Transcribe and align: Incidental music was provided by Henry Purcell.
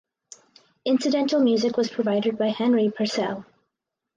Incidental 0.83 1.39
music 1.43 1.77
was 1.77 1.91
provided 1.91 2.35
by 2.35 2.47
Henry 2.47 2.89
Purcell. 2.89 3.45